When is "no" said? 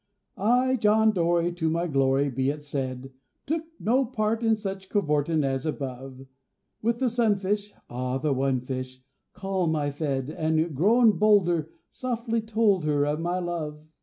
3.79-4.03